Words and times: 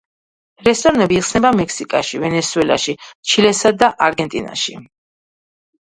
რესტორნები 0.67 1.19
იხსნება 1.19 1.51
მექსიკაში, 1.59 2.21
ვენესუელაში, 2.25 2.97
ჩილესა 3.33 3.73
და 3.85 3.91
არგენტინაში. 4.07 4.79